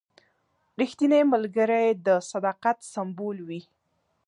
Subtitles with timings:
[0.79, 3.61] رښتینی ملګری د صداقت سمبول وي.